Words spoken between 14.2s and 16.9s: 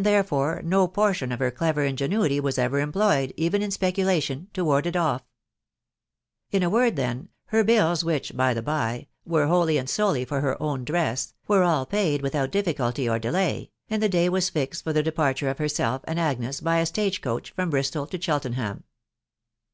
was fixed for the departure of herself and Agnes by a